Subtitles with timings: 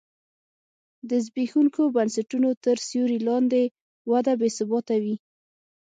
[1.09, 3.63] د زبېښونکو بنسټونو تر سیوري لاندې
[4.11, 5.15] وده بې ثباته وي.